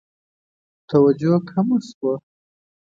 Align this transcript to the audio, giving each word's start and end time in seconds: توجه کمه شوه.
توجه 0.89 1.33
کمه 1.49 1.77
شوه. 1.87 2.13